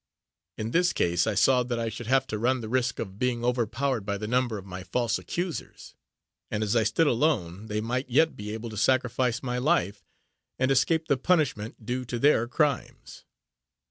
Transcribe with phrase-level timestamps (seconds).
[0.57, 3.45] In this case, I saw that I should have to run the risk of being
[3.45, 5.93] overpowered by the number of my false accusers;
[6.49, 10.03] and, as I stood alone, they might yet be able to sacrifice my life,
[10.57, 13.25] and escape the punishment due to their crimes.